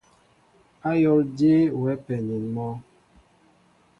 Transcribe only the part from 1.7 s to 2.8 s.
wɛ penin mɔ?